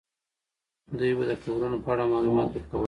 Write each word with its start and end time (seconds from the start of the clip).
دوی 0.97 1.11
به 1.17 1.23
د 1.29 1.31
قبرونو 1.41 1.77
په 1.83 1.89
اړه 1.93 2.03
معلومات 2.13 2.49
ورکولې. 2.51 2.79